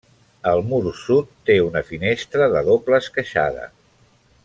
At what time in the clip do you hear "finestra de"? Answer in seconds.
1.91-2.65